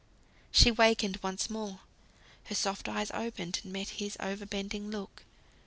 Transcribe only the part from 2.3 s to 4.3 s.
her soft eyes opened, and met his